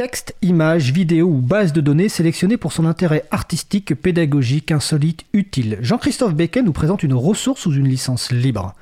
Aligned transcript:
Texte, 0.00 0.34
images, 0.40 0.92
vidéos 0.92 1.26
ou 1.26 1.42
bases 1.42 1.74
de 1.74 1.82
données 1.82 2.08
sélectionnées 2.08 2.56
pour 2.56 2.72
son 2.72 2.86
intérêt 2.86 3.24
artistique, 3.30 3.94
pédagogique, 3.94 4.72
insolite, 4.72 5.26
utile. 5.34 5.76
Jean-Christophe 5.82 6.32
Becquet 6.32 6.62
nous 6.62 6.72
présente 6.72 7.02
une 7.02 7.12
ressource 7.12 7.60
sous 7.60 7.74
une 7.74 7.86
licence 7.86 8.32
libre. 8.32 8.72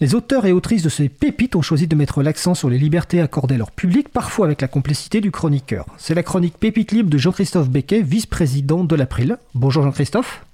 Les 0.00 0.16
auteurs 0.16 0.46
et 0.46 0.52
autrices 0.52 0.82
de 0.82 0.88
ces 0.88 1.08
pépites 1.08 1.54
ont 1.54 1.62
choisi 1.62 1.86
de 1.86 1.94
mettre 1.94 2.24
l'accent 2.24 2.54
sur 2.54 2.68
les 2.68 2.78
libertés 2.78 3.20
accordées 3.20 3.54
à 3.54 3.58
leur 3.58 3.70
public, 3.70 4.08
parfois 4.08 4.46
avec 4.46 4.62
la 4.62 4.66
complicité 4.66 5.20
du 5.20 5.30
chroniqueur. 5.30 5.86
C'est 5.96 6.16
la 6.16 6.24
chronique 6.24 6.58
Pépite 6.58 6.90
libre 6.90 7.08
de 7.08 7.18
Jean-Christophe 7.18 7.68
Becquet, 7.68 8.00
vice-président 8.00 8.82
de 8.82 8.96
l'April. 8.96 9.36
Bonjour 9.54 9.84
Jean-Christophe. 9.84 10.44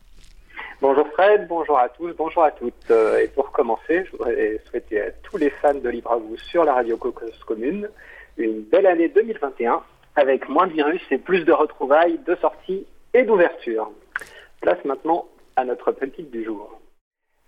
Bonjour 0.82 1.06
Fred, 1.14 1.46
bonjour 1.48 1.78
à 1.78 1.88
tous, 1.88 2.12
bonjour 2.18 2.44
à 2.44 2.50
toutes. 2.50 2.90
Euh, 2.90 3.20
et 3.20 3.28
pour 3.28 3.52
commencer, 3.52 4.04
je 4.04 4.10
voudrais 4.10 4.60
souhaiter 4.68 5.00
à 5.00 5.10
tous 5.22 5.38
les 5.38 5.48
fans 5.48 5.72
de 5.72 5.88
Libre 5.88 6.12
à 6.12 6.16
vous 6.16 6.36
sur 6.36 6.64
la 6.64 6.74
radio 6.74 6.98
Cocos 6.98 7.24
Commune 7.46 7.88
une 8.36 8.60
belle 8.62 8.86
année 8.86 9.08
2021 9.08 9.80
avec 10.20 10.50
moins 10.50 10.66
de 10.66 10.74
virus 10.74 11.00
et 11.10 11.16
plus 11.16 11.44
de 11.44 11.52
retrouvailles, 11.52 12.18
de 12.26 12.34
sorties 12.36 12.86
et 13.14 13.22
d'ouverture. 13.22 13.90
Place 14.60 14.84
maintenant 14.84 15.24
à 15.56 15.64
notre 15.64 15.92
petite 15.92 16.30
du 16.30 16.44
jour. 16.44 16.78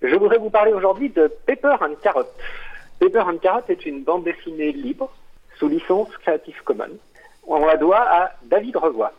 Je 0.01 0.17
voudrais 0.17 0.39
vous 0.39 0.49
parler 0.49 0.73
aujourd'hui 0.73 1.11
de 1.11 1.31
Paper 1.47 1.77
and 1.83 1.97
Carrot. 2.03 2.31
Paper 2.99 3.25
and 3.29 3.37
Carrot 3.43 3.65
est 3.69 3.85
une 3.85 4.05
bande 4.05 4.25
dessinée 4.25 4.73
libre 4.73 5.13
sous 5.59 5.69
licence 5.69 6.09
Creative 6.23 6.63
Commons. 6.65 6.99
On 7.47 7.67
la 7.67 7.77
doit 7.77 8.01
à 8.01 8.33
David 8.45 8.77
Revoy. 8.77 9.13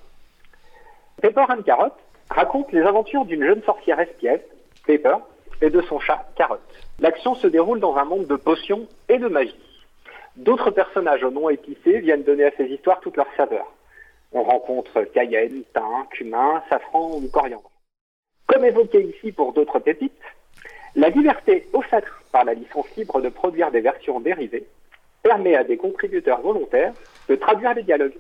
Paper 1.22 1.46
and 1.50 1.62
Carrot 1.62 1.94
raconte 2.32 2.72
les 2.72 2.82
aventures 2.82 3.26
d'une 3.26 3.46
jeune 3.46 3.62
sorcière 3.62 4.00
espiègle, 4.00 4.44
Paper, 4.88 5.18
et 5.62 5.70
de 5.70 5.82
son 5.82 6.00
chat, 6.00 6.26
Carrot. 6.36 6.58
L'action 7.00 7.36
se 7.36 7.46
déroule 7.46 7.80
dans 7.80 7.96
un 7.98 8.06
monde 8.06 8.26
de 8.26 8.36
potions 8.36 8.88
et 9.10 9.20
de 9.20 9.28
magie. 9.28 9.73
D'autres 10.36 10.72
personnages 10.72 11.24
au 11.24 11.30
nom 11.30 11.50
épicé 11.50 12.00
viennent 12.00 12.24
donner 12.24 12.46
à 12.46 12.52
ces 12.58 12.66
histoires 12.66 13.00
toute 13.02 13.18
leur 13.18 13.28
saveur. 13.38 13.72
On 14.32 14.42
rencontre 14.42 15.04
cayenne, 15.04 15.64
thym, 15.74 16.08
cumin, 16.10 16.64
safran 16.70 17.18
ou 17.18 17.30
coriandre. 17.30 17.70
Comme 18.48 18.66
évoqué 18.66 19.04
ici 19.04 19.32
pour 19.32 19.54
d'autres 19.54 19.78
pépites, 19.78 20.12
la 20.96 21.10
liberté 21.10 21.68
offerte 21.74 22.08
par 22.32 22.46
la 22.46 22.56
licence 22.56 22.88
libre 22.98 23.22
de 23.22 23.30
produire 23.30 23.70
des 23.70 23.82
versions 23.82 24.20
dérivées 24.20 24.66
permet 25.22 25.56
à 25.56 25.64
des 25.64 25.78
contributeurs 25.78 26.42
volontaires 26.42 26.94
de 27.30 27.36
traduire 27.36 27.76
les 27.76 27.84
dialogues. 27.84 28.18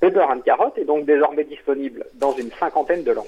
Paper 0.00 0.26
and 0.28 0.40
Carrot 0.40 0.72
est 0.76 0.84
donc 0.84 1.04
désormais 1.04 1.44
disponible 1.44 2.06
dans 2.14 2.32
une 2.32 2.50
cinquantaine 2.52 3.02
de 3.02 3.12
langues. 3.12 3.26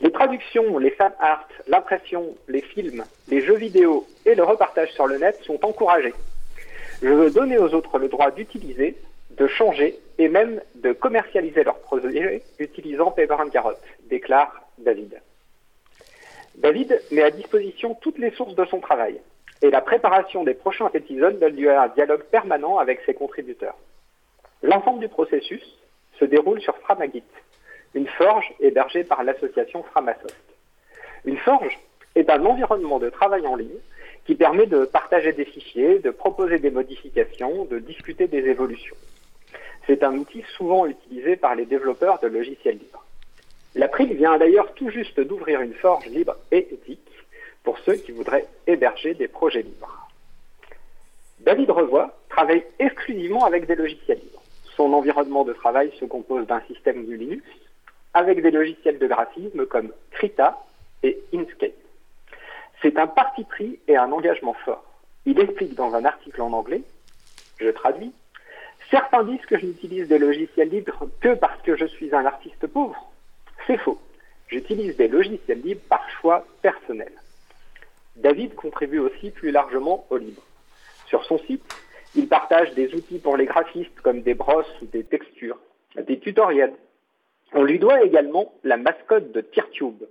Les 0.00 0.12
traductions, 0.12 0.78
les 0.78 0.90
fan 0.90 1.12
art, 1.18 1.48
l'impression, 1.66 2.34
les 2.48 2.60
films, 2.60 3.04
les 3.28 3.40
jeux 3.40 3.56
vidéo 3.56 4.06
et 4.26 4.34
le 4.34 4.42
repartage 4.42 4.92
sur 4.92 5.06
le 5.06 5.18
net 5.18 5.38
sont 5.44 5.64
encouragés. 5.64 6.14
Je 7.02 7.08
veux 7.08 7.30
donner 7.30 7.58
aux 7.58 7.74
autres 7.74 7.98
le 7.98 8.08
droit 8.08 8.30
d'utiliser, 8.30 8.96
de 9.30 9.46
changer 9.46 9.98
et 10.18 10.28
même 10.28 10.60
de 10.76 10.92
commercialiser 10.92 11.64
leurs 11.64 11.78
projets 11.80 12.42
utilisant 12.58 13.14
and 13.18 13.50
Carrot, 13.50 13.72
déclare 14.08 14.52
David. 14.78 15.20
David 16.56 17.00
met 17.10 17.22
à 17.22 17.30
disposition 17.30 17.94
toutes 18.00 18.18
les 18.18 18.30
sources 18.30 18.54
de 18.54 18.64
son 18.66 18.80
travail 18.80 19.20
et 19.62 19.70
la 19.70 19.80
préparation 19.80 20.44
des 20.44 20.54
prochains 20.54 20.90
épisodes 20.94 21.38
donne 21.38 21.56
lieu 21.56 21.70
à 21.70 21.84
un 21.84 21.88
dialogue 21.88 22.24
permanent 22.24 22.78
avec 22.78 23.00
ses 23.06 23.14
contributeurs. 23.14 23.76
L'ensemble 24.62 25.00
du 25.00 25.08
processus 25.08 25.64
se 26.18 26.24
déroule 26.24 26.60
sur 26.60 26.76
Framagit, 26.78 27.24
une 27.94 28.06
forge 28.06 28.52
hébergée 28.60 29.04
par 29.04 29.24
l'association 29.24 29.82
Framasoft. 29.82 30.36
Une 31.24 31.38
forge 31.38 31.78
est 32.14 32.30
un 32.30 32.44
environnement 32.44 32.98
de 32.98 33.10
travail 33.10 33.46
en 33.46 33.56
ligne 33.56 33.80
qui 34.24 34.34
permet 34.34 34.66
de 34.66 34.84
partager 34.84 35.32
des 35.32 35.44
fichiers, 35.44 35.98
de 35.98 36.10
proposer 36.10 36.58
des 36.58 36.70
modifications, 36.70 37.64
de 37.66 37.78
discuter 37.78 38.26
des 38.26 38.46
évolutions. 38.48 38.96
C'est 39.86 40.02
un 40.02 40.16
outil 40.16 40.42
souvent 40.56 40.86
utilisé 40.86 41.36
par 41.36 41.54
les 41.54 41.66
développeurs 41.66 42.18
de 42.20 42.28
logiciels 42.28 42.78
libres. 42.78 43.04
L'April 43.74 44.14
vient 44.14 44.38
d'ailleurs 44.38 44.72
tout 44.74 44.88
juste 44.88 45.20
d'ouvrir 45.20 45.60
une 45.60 45.74
forge 45.74 46.06
libre 46.06 46.36
et 46.52 46.66
éthique 46.72 47.00
pour 47.64 47.78
ceux 47.80 47.94
qui 47.94 48.12
voudraient 48.12 48.46
héberger 48.66 49.14
des 49.14 49.28
projets 49.28 49.62
libres. 49.62 50.08
David 51.40 51.70
Revoy 51.70 52.10
travaille 52.28 52.64
exclusivement 52.78 53.44
avec 53.44 53.66
des 53.66 53.74
logiciels 53.74 54.18
libres. 54.18 54.42
Son 54.76 54.92
environnement 54.92 55.44
de 55.44 55.52
travail 55.52 55.92
se 56.00 56.04
compose 56.04 56.46
d'un 56.46 56.60
système 56.62 57.04
du 57.04 57.16
Linux 57.16 57.44
avec 58.14 58.40
des 58.40 58.50
logiciels 58.50 58.98
de 58.98 59.06
graphisme 59.06 59.66
comme 59.66 59.92
Krita 60.12 60.58
et 61.02 61.20
Inkscape. 61.34 61.83
C'est 62.82 62.98
un 62.98 63.06
parti 63.06 63.44
pris 63.44 63.78
et 63.88 63.96
un 63.96 64.12
engagement 64.12 64.54
fort. 64.64 64.84
Il 65.26 65.40
explique 65.40 65.74
dans 65.74 65.94
un 65.94 66.04
article 66.04 66.42
en 66.42 66.52
anglais, 66.52 66.82
je 67.58 67.70
traduis, 67.70 68.12
Certains 68.90 69.24
disent 69.24 69.44
que 69.46 69.58
je 69.58 69.66
n'utilise 69.66 70.08
des 70.08 70.18
logiciels 70.18 70.68
libres 70.68 71.08
que 71.20 71.34
parce 71.34 71.60
que 71.62 71.76
je 71.76 71.86
suis 71.86 72.14
un 72.14 72.26
artiste 72.26 72.66
pauvre. 72.66 73.10
C'est 73.66 73.78
faux. 73.78 73.98
J'utilise 74.48 74.96
des 74.96 75.08
logiciels 75.08 75.62
libres 75.62 75.80
par 75.88 76.08
choix 76.10 76.46
personnel. 76.62 77.12
David 78.16 78.54
contribue 78.54 78.98
aussi 78.98 79.30
plus 79.30 79.50
largement 79.50 80.06
au 80.10 80.16
libre. 80.16 80.42
Sur 81.06 81.24
son 81.24 81.38
site, 81.38 81.64
il 82.14 82.28
partage 82.28 82.72
des 82.74 82.94
outils 82.94 83.18
pour 83.18 83.36
les 83.36 83.46
graphistes 83.46 84.00
comme 84.02 84.22
des 84.22 84.34
brosses 84.34 84.80
ou 84.82 84.86
des 84.86 85.02
textures, 85.02 85.58
des 85.96 86.18
tutoriels. 86.20 86.74
On 87.56 87.62
lui 87.62 87.78
doit 87.78 88.02
également 88.02 88.52
la 88.64 88.76
mascotte 88.76 89.30
de 89.30 89.40
TearTube, 89.40 90.02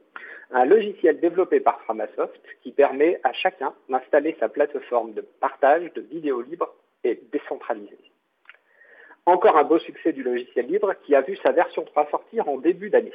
un 0.51 0.63
logiciel 0.63 1.19
développé 1.19 1.59
par 1.59 1.81
Framasoft 1.81 2.41
qui 2.61 2.71
permet 2.71 3.19
à 3.23 3.33
chacun 3.33 3.73
d'installer 3.89 4.37
sa 4.39 4.47
plateforme 4.47 5.13
de 5.13 5.21
partage 5.41 5.91
de 5.93 6.01
vidéos 6.01 6.41
libres 6.41 6.73
et 7.03 7.19
décentralisées. 7.33 8.11
Encore 9.25 9.57
un 9.57 9.65
beau 9.65 9.77
succès 9.79 10.13
du 10.13 10.23
logiciel 10.23 10.67
libre 10.67 10.93
qui 11.03 11.15
a 11.15 11.21
vu 11.21 11.35
sa 11.43 11.51
version 11.51 11.83
3 11.83 12.09
sortir 12.11 12.47
en 12.47 12.57
début 12.57 12.89
d'année. 12.89 13.11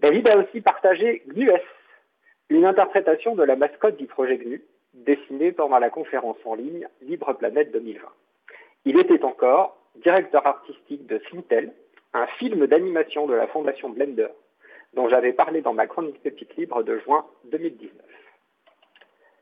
David 0.00 0.26
a 0.28 0.38
aussi 0.38 0.62
partagé 0.62 1.24
GNUS, 1.26 1.60
une 2.48 2.64
interprétation 2.64 3.34
de 3.34 3.42
la 3.42 3.56
mascotte 3.56 3.98
du 3.98 4.06
projet 4.06 4.38
GNU, 4.38 4.64
dessinée 4.94 5.52
pendant 5.52 5.78
la 5.78 5.90
conférence 5.90 6.38
en 6.46 6.54
ligne 6.54 6.88
Libre 7.02 7.34
Planète 7.34 7.72
2020. 7.72 8.00
Il 8.86 8.98
était 8.98 9.22
encore 9.22 9.76
directeur 9.96 10.46
artistique 10.46 11.06
de 11.06 11.20
Sintel, 11.28 11.74
un 12.14 12.26
film 12.38 12.66
d'animation 12.66 13.26
de 13.26 13.34
la 13.34 13.46
fondation 13.46 13.90
Blender, 13.90 14.28
dont 14.94 15.08
j'avais 15.08 15.32
parlé 15.32 15.60
dans 15.60 15.74
ma 15.74 15.86
chronique 15.86 16.22
Pépite 16.22 16.56
Libre 16.56 16.82
de 16.82 16.98
juin 16.98 17.26
2019. 17.44 17.92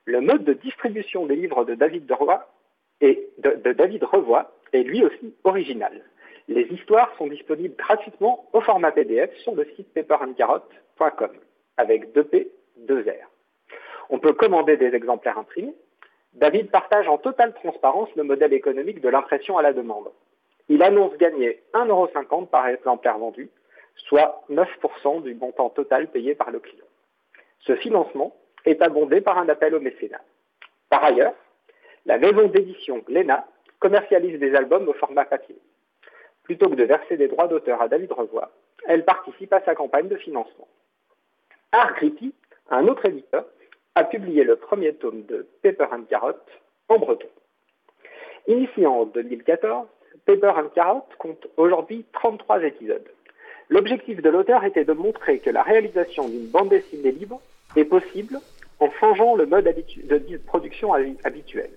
Le 0.07 0.21
mode 0.21 0.45
de 0.45 0.53
distribution 0.53 1.27
des 1.27 1.37
livres 1.37 1.65
de 1.65 1.75
David, 1.75 2.11
et 3.01 3.29
de, 3.39 3.73
David 3.73 4.05
Revoy 4.05 4.47
est 4.73 4.83
lui 4.83 5.05
aussi 5.05 5.35
original. 5.45 6.03
Les 6.49 6.63
histoires 6.73 7.13
sont 7.19 7.27
disponibles 7.27 7.75
gratuitement 7.77 8.49
au 8.53 8.61
format 8.61 8.93
PDF 8.93 9.35
sur 9.39 9.55
le 9.55 9.65
site 9.77 9.93
paperandcarrot.com 9.95 11.31
avec 11.77 12.15
2P, 12.15 12.49
2R. 12.87 13.27
On 14.11 14.19
peut 14.19 14.33
commander 14.33 14.77
des 14.77 14.95
exemplaires 14.95 15.39
imprimés. 15.39 15.75
David 16.35 16.71
partage 16.71 17.09
en 17.09 17.19
totale 17.19 17.55
transparence 17.55 18.09
le 18.15 18.23
modèle 18.23 18.53
économique 18.53 19.01
de 19.01 19.09
l'impression 19.09 19.59
à 19.59 19.63
la 19.63 19.73
demande. 19.73 20.11
Il 20.69 20.83
annonce 20.83 21.17
gagner 21.17 21.63
1,50€ 21.75 22.49
par 22.49 22.67
exemplaire 22.69 23.19
vendu 23.19 23.51
soit 23.97 24.45
9% 24.51 25.23
du 25.23 25.35
montant 25.35 25.71
total 25.71 26.09
payé 26.09 26.35
par 26.35 26.51
le 26.51 26.61
client. 26.61 26.85
Ce 27.61 27.75
financement 27.77 28.37
est 28.65 28.83
abondé 28.83 29.21
par 29.21 29.39
un 29.39 29.49
appel 29.49 29.75
au 29.75 29.81
mécénat. 29.81 30.21
Par 30.91 31.05
ailleurs, 31.05 31.35
la 32.05 32.19
maison 32.19 32.49
d'édition 32.49 32.99
Glénat 32.99 33.47
commercialise 33.79 34.39
des 34.39 34.55
albums 34.55 34.89
au 34.89 34.93
format 34.95 35.25
papier. 35.25 35.57
Plutôt 36.45 36.69
que 36.69 36.75
de 36.75 36.85
verser 36.85 37.17
des 37.17 37.29
droits 37.29 37.49
d'auteur 37.49 37.83
à 37.83 37.89
David 37.89 38.13
Revoy, 38.13 38.49
elle 38.87 39.05
participe 39.05 39.53
à 39.53 39.61
sa 39.63 39.75
campagne 39.75 40.09
de 40.09 40.17
financement. 40.17 40.69
Art 41.73 41.95
Grippy, 41.95 42.33
un 42.71 42.87
autre 42.87 43.07
éditeur, 43.07 43.45
a 43.97 44.05
publié 44.05 44.45
le 44.45 44.57
premier 44.57 44.95
tome 44.95 45.25
de 45.25 45.47
Paper 45.63 45.87
and 45.91 46.05
Carrot 46.09 46.39
en 46.89 46.99
breton. 46.99 47.29
Initié 48.47 48.87
en 48.87 49.07
2014, 49.07 49.89
Paper 50.25 50.53
and 50.57 50.69
Carrot 50.75 51.07
compte 51.19 51.47
aujourd'hui 51.57 52.05
33 52.13 52.63
épisodes. 52.65 53.09
L'objectif 53.69 54.23
de 54.23 54.31
l'auteur 54.31 54.65
était 54.65 54.85
de 54.85 54.93
montrer 54.93 55.41
que 55.41 55.51
la 55.51 55.63
réalisation 55.63 56.29
d'une 56.29 56.47
bande 56.47 56.69
dessinée 56.69 57.13
libre 57.13 57.41
est 57.75 57.85
possible 57.85 58.39
en 58.79 58.91
changeant 59.01 59.35
le 59.35 59.47
mode 59.47 59.65
de 59.65 60.37
production 60.39 60.93
habituel. 61.25 61.71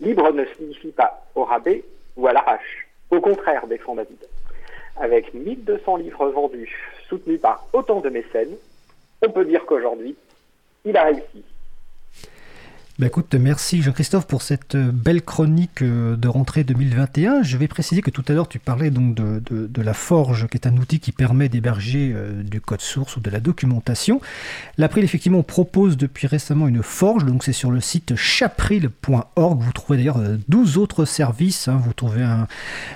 Libre 0.00 0.32
ne 0.32 0.44
signifie 0.56 0.92
pas 0.92 1.24
au 1.34 1.44
rabais 1.44 1.84
ou 2.16 2.26
à 2.26 2.32
l'arrache. 2.32 2.88
Au 3.10 3.20
contraire, 3.20 3.66
défend 3.66 3.94
David. 3.94 4.18
Avec 4.96 5.34
1200 5.34 5.96
livres 5.96 6.28
vendus, 6.28 6.72
soutenus 7.08 7.40
par 7.40 7.66
autant 7.72 8.00
de 8.00 8.10
mécènes, 8.10 8.56
on 9.26 9.30
peut 9.30 9.44
dire 9.44 9.64
qu'aujourd'hui, 9.66 10.14
il 10.84 10.96
a 10.96 11.04
réussi. 11.04 11.44
Bah 13.00 13.08
écoute, 13.08 13.34
merci 13.34 13.82
Jean-Christophe 13.82 14.28
pour 14.28 14.42
cette 14.42 14.76
euh, 14.76 14.92
belle 14.92 15.20
chronique 15.20 15.82
euh, 15.82 16.14
de 16.14 16.28
rentrée 16.28 16.62
2021. 16.62 17.42
Je 17.42 17.56
vais 17.56 17.66
préciser 17.66 18.02
que 18.02 18.10
tout 18.10 18.22
à 18.28 18.34
l'heure 18.34 18.46
tu 18.46 18.60
parlais 18.60 18.90
donc 18.90 19.16
de, 19.16 19.42
de, 19.48 19.82
la 19.82 19.94
Forge, 19.94 20.46
qui 20.46 20.56
est 20.56 20.68
un 20.68 20.76
outil 20.76 21.00
qui 21.00 21.10
permet 21.10 21.48
d'héberger 21.48 22.12
euh, 22.14 22.44
du 22.44 22.60
code 22.60 22.80
source 22.80 23.16
ou 23.16 23.20
de 23.20 23.28
la 23.30 23.40
documentation. 23.40 24.20
L'April 24.78 25.02
effectivement 25.02 25.42
propose 25.42 25.96
depuis 25.96 26.28
récemment 26.28 26.68
une 26.68 26.84
Forge, 26.84 27.24
donc 27.24 27.42
c'est 27.42 27.52
sur 27.52 27.72
le 27.72 27.80
site 27.80 28.14
chapril.org. 28.14 29.60
Vous 29.60 29.72
trouvez 29.72 29.98
d'ailleurs 29.98 30.20
12 30.46 30.78
autres 30.78 31.04
services. 31.04 31.66
Hein. 31.66 31.80
Vous 31.84 31.94
trouvez 31.94 32.22
un, 32.22 32.46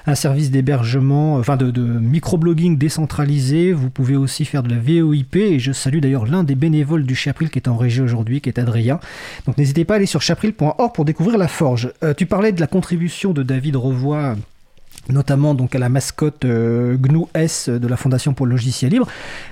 un 0.07 0.15
service 0.15 0.53
d'hébergement, 0.53 1.35
enfin 1.35 1.57
de, 1.57 1.73
de 1.73 1.83
microblogging 1.83 2.79
décentralisé. 2.79 3.73
Vous 3.73 3.91
pouvez 3.91 4.15
aussi 4.15 4.45
faire 4.45 4.63
de 4.63 4.71
la 4.71 4.79
VOIP 4.79 5.35
et 5.35 5.59
je 5.59 5.73
salue 5.73 5.99
d'ailleurs 5.99 6.27
l'un 6.27 6.45
des 6.45 6.55
bénévoles 6.55 7.03
du 7.03 7.17
Chapril 7.17 7.51
qui 7.51 7.59
est 7.59 7.67
en 7.67 7.77
régie 7.77 8.01
aujourd'hui, 8.01 8.41
qui 8.41 8.49
est 8.49 8.61
Adrien. 8.61 9.01
Donc 9.45 9.59
n'hésitez 9.59 9.88
pas 9.89 9.97
aller 9.97 10.07
sur 10.07 10.21
chapril.org 10.23 10.95
pour 10.95 11.05
découvrir 11.07 11.39
la 11.39 11.49
forge. 11.49 11.93
Euh, 12.05 12.13
tu 12.13 12.27
parlais 12.27 12.53
de 12.53 12.61
la 12.61 12.67
contribution 12.67 13.33
de 13.33 13.43
David 13.43 13.75
Revoy 13.75 14.37
notamment 15.09 15.55
donc 15.55 15.75
à 15.75 15.79
la 15.79 15.89
mascotte 15.89 16.45
euh, 16.45 16.97
GNU 16.97 17.25
S 17.35 17.69
de 17.69 17.89
la 17.89 17.97
Fondation 17.97 18.35
pour 18.35 18.47
le 18.47 18.53
logiciel 18.53 18.93
libre. 18.93 19.07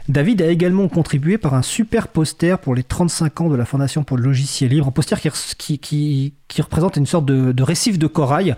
David 0.09 0.43
a 0.43 0.47
également 0.47 0.89
contribué 0.89 1.39
par 1.39 1.55
un 1.55 1.63
super 1.63 2.09
poster 2.09 2.59
pour 2.59 2.75
les 2.75 2.83
35 2.83 3.41
ans 3.41 3.49
de 3.49 3.57
la 3.57 3.65
Fondation 3.65 4.05
pour 4.05 4.17
le 4.17 4.25
logiciel 4.25 4.71
libre, 4.71 4.89
un 4.89 4.93
poster 4.93 5.21
qui, 5.21 5.79
qui, 5.79 6.33
représente 6.59 6.97
une 6.97 7.07
sorte 7.07 7.27
de, 7.27 7.63
récif 7.63 7.99
de 7.99 8.07
corail. 8.07 8.55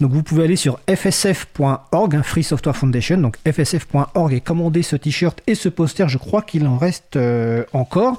Vous 0.00 0.22
pouvez 0.22 0.44
aller 0.44 0.56
sur 0.56 0.78
fsf.org, 0.88 2.16
hein, 2.16 2.22
Free 2.22 2.44
Software 2.44 2.76
Foundation, 2.76 3.18
donc 3.18 3.36
fsf.org 3.44 4.32
et 4.32 4.40
commander 4.40 4.82
ce 4.82 4.96
t-shirt 4.96 5.40
et 5.46 5.54
ce 5.54 5.68
poster, 5.68 6.08
je 6.08 6.18
crois 6.18 6.42
qu'il 6.42 6.66
en 6.66 6.78
reste 6.78 7.16
euh, 7.16 7.64
encore. 7.72 8.18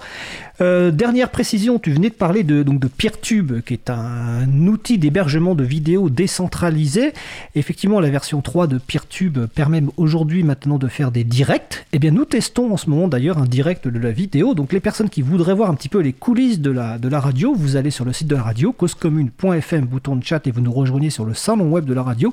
Euh, 0.61 0.91
dernière 0.91 1.31
précision, 1.31 1.79
tu 1.79 1.91
venais 1.91 2.09
de 2.09 2.15
parler 2.15 2.43
de, 2.43 2.63
donc 2.63 2.79
de 2.79 2.87
PeerTube, 2.87 3.61
qui 3.61 3.73
est 3.73 3.89
un 3.89 4.47
outil 4.67 4.97
d'hébergement 4.97 5.55
de 5.55 5.63
vidéos 5.63 6.09
décentralisé. 6.09 7.13
Effectivement, 7.55 7.99
version 8.15 8.39
3 8.39 8.67
de 8.67 8.77
PeerTube 8.77 9.39
permet 9.53 9.83
aujourd'hui 9.97 10.43
maintenant 10.43 10.77
de 10.77 10.87
faire 10.87 11.11
des 11.11 11.25
directs. 11.25 11.85
Eh 11.91 11.99
bien, 11.99 12.11
nous 12.11 12.23
testons 12.23 12.71
en 12.71 12.77
ce 12.77 12.89
moment 12.89 13.09
d'ailleurs 13.09 13.39
un 13.39 13.45
direct 13.45 13.89
de 13.89 13.99
la 13.99 14.11
vidéo. 14.11 14.53
Donc 14.53 14.71
les 14.71 14.79
personnes 14.79 15.09
qui 15.09 15.21
voudraient 15.21 15.53
voir 15.53 15.69
un 15.69 15.73
petit 15.73 15.89
peu 15.89 15.99
les 15.99 16.13
coulisses 16.13 16.61
de 16.61 16.71
la, 16.71 17.19
radio, 17.19 17.53
vous 17.53 17.75
allez 17.75 17.91
sur 17.91 18.05
le 18.05 18.13
site 18.13 18.29
de 18.29 18.35
la 18.37 18.41
radio, 18.41 18.71
causecommune.fm, 18.71 19.83
bouton 19.83 20.15
de 20.15 20.23
chat, 20.23 20.47
et 20.47 20.51
vous 20.51 20.61
nous 20.61 20.71
rejoignez 20.71 21.09
sur 21.09 21.25
le 21.25 21.33
salon 21.33 21.69
web 21.69 21.83
de 21.83 21.93
la 21.93 22.03
radio. 22.03 22.31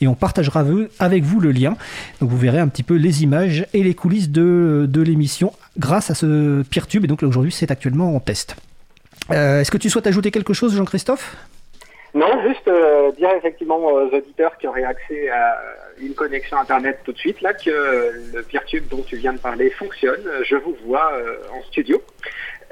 Et 0.00 0.08
on 0.08 0.16
partagera 0.16 0.64
avec 0.98 1.22
vous 1.22 1.38
le 1.38 1.52
lien. 1.52 1.76
Donc 2.20 2.30
vous 2.30 2.38
verrez 2.38 2.58
un 2.58 2.66
petit 2.66 2.82
peu 2.82 2.96
les 2.96 3.22
images 3.22 3.66
et 3.72 3.84
les 3.84 3.94
coulisses 3.94 4.30
de, 4.30 4.88
de 4.90 5.00
l'émission 5.00 5.52
grâce 5.78 6.10
à 6.10 6.16
ce 6.16 6.62
PeerTube. 6.62 7.04
Et 7.04 7.06
donc 7.06 7.22
là 7.22 7.28
aujourd'hui, 7.28 7.52
c'est 7.52 7.70
actuellement 7.70 8.16
en 8.16 8.18
test. 8.18 8.56
Euh, 9.30 9.60
est-ce 9.60 9.70
que 9.70 9.78
tu 9.78 9.90
souhaites 9.90 10.08
ajouter 10.08 10.32
quelque 10.32 10.54
chose, 10.54 10.74
Jean-Christophe? 10.74 11.36
Non, 12.14 12.42
juste 12.42 12.66
euh, 12.66 13.12
dire 13.12 13.30
effectivement 13.36 13.78
aux 13.78 14.08
auditeurs 14.08 14.56
qui 14.58 14.66
auraient 14.66 14.84
accès 14.84 15.30
à 15.30 15.58
une 16.00 16.14
connexion 16.14 16.56
Internet 16.58 17.00
tout 17.04 17.12
de 17.12 17.18
suite, 17.18 17.40
là, 17.40 17.52
que 17.52 17.70
le 18.32 18.42
PeerTube 18.42 18.88
dont 18.88 19.02
tu 19.02 19.16
viens 19.16 19.32
de 19.32 19.38
parler 19.38 19.70
fonctionne. 19.70 20.22
Je 20.44 20.56
vous 20.56 20.76
vois 20.84 21.12
euh, 21.12 21.36
en 21.52 21.62
studio. 21.64 22.02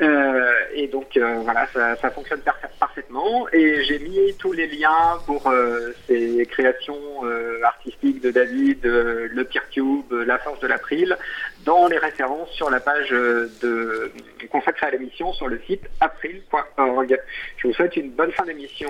Euh, 0.00 0.52
et 0.74 0.86
donc 0.86 1.16
euh, 1.16 1.40
voilà, 1.42 1.66
ça, 1.74 1.96
ça, 1.96 2.10
fonctionne 2.10 2.40
parfaitement. 2.78 3.48
Et 3.52 3.82
j'ai 3.84 3.98
mis 3.98 4.34
tous 4.38 4.52
les 4.52 4.68
liens 4.68 5.18
pour 5.26 5.48
euh, 5.48 5.92
ces 6.06 6.46
créations 6.46 6.96
artistiques 7.64 8.20
de 8.22 8.30
David, 8.30 8.84
le 8.84 9.44
PeerTube, 9.44 10.12
la 10.12 10.38
force 10.38 10.60
de 10.60 10.66
l'April, 10.66 11.16
dans 11.68 11.86
les 11.86 11.98
références 11.98 12.48
sur 12.52 12.70
la 12.70 12.80
page 12.80 13.10
de, 13.10 14.10
consacrée 14.50 14.86
à 14.86 14.90
l'émission 14.90 15.34
sur 15.34 15.48
le 15.48 15.60
site 15.66 15.82
april.org. 16.00 17.18
Je 17.58 17.68
vous 17.68 17.74
souhaite 17.74 17.94
une 17.96 18.10
bonne 18.10 18.32
fin 18.32 18.46
d'émission. 18.46 18.88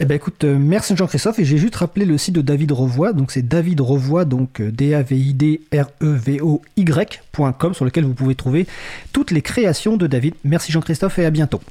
Eh 0.00 0.04
ben 0.04 0.14
écoute, 0.14 0.44
merci 0.44 0.94
Jean-Christophe 0.96 1.38
et 1.38 1.44
j'ai 1.46 1.56
juste 1.56 1.76
rappelé 1.76 2.04
le 2.04 2.18
site 2.18 2.34
de 2.34 2.42
David 2.42 2.72
Revoy, 2.72 3.14
donc 3.14 3.30
c'est 3.30 3.46
David 3.46 3.80
Revoy, 3.80 4.26
donc 4.26 4.60
D 4.60 4.94
A 4.94 5.02
V 5.02 5.16
I 5.16 5.34
D 5.34 5.60
R 5.72 5.86
E 6.02 6.14
V 6.14 6.40
O 6.42 6.60
Y.com 6.76 7.72
sur 7.72 7.86
lequel 7.86 8.04
vous 8.04 8.14
pouvez 8.14 8.34
trouver 8.34 8.66
toutes 9.14 9.30
les 9.30 9.42
créations 9.42 9.96
de 9.96 10.06
David. 10.06 10.34
Merci 10.44 10.72
Jean-Christophe 10.72 11.18
et 11.18 11.24
à 11.24 11.30
bientôt. 11.30 11.58